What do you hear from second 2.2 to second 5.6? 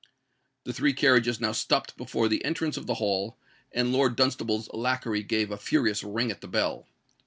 the entrance of the Hall; and Lord Dunstable's lacquey gave a